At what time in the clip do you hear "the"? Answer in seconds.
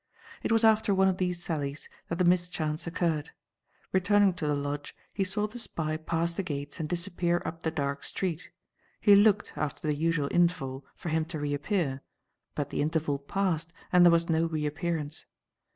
2.17-2.23, 4.47-4.55, 5.45-5.59, 6.33-6.41, 7.61-7.69, 9.87-9.93, 12.71-12.81